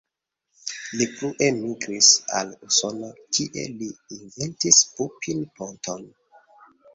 [1.01, 2.09] Li frue migris
[2.39, 6.11] al Usono, kie li inventis Pupin-poton.